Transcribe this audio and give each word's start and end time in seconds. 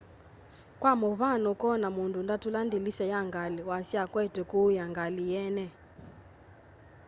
kwa 0.81 0.91
mũvyano 1.01 1.47
ũkona 1.55 1.87
mũndũ 1.95 2.19
ndatũla 2.23 2.59
ndĩlĩsya 2.63 3.05
ya 3.13 3.19
ngalĩ 3.27 3.61
wasya 3.69 3.97
akwete 4.05 4.41
kuya 4.49 4.83
ngalĩ 4.91 5.23
yeene 5.31 5.65